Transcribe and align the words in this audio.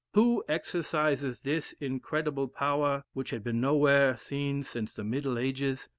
Who 0.15 0.43
exercises 0.49 1.43
this 1.43 1.73
incredible 1.79 2.47
power, 2.47 3.03
which 3.13 3.29
had 3.29 3.43
been 3.43 3.61
nowhere 3.61 4.17
seen 4.17 4.63
since 4.63 4.95
the 4.95 5.03
middle 5.03 5.37
ages? 5.37 5.89